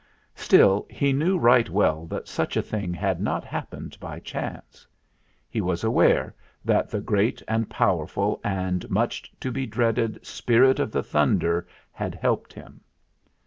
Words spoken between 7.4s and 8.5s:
and powerful